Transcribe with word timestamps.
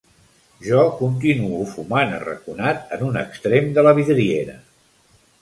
Jo 0.67 0.79
continuo 1.01 1.59
fumant 1.73 2.15
arraconat 2.15 2.97
en 2.99 3.05
un 3.11 3.21
extrem 3.23 3.71
de 3.77 3.87
la 3.91 3.95
vidriera. 4.01 4.59